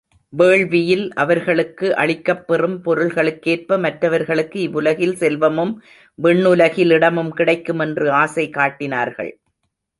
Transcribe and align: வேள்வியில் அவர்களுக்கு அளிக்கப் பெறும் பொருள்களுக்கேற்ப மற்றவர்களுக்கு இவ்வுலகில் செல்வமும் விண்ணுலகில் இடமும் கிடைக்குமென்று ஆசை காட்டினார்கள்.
வேள்வியில் 0.33 1.09
அவர்களுக்கு 1.13 1.95
அளிக்கப் 1.95 2.41
பெறும் 2.47 2.77
பொருள்களுக்கேற்ப 2.85 3.79
மற்றவர்களுக்கு 3.79 4.59
இவ்வுலகில் 4.61 5.15
செல்வமும் 5.15 5.73
விண்ணுலகில் 6.19 6.91
இடமும் 6.91 7.31
கிடைக்குமென்று 7.37 8.09
ஆசை 8.23 8.49
காட்டினார்கள். 8.49 9.31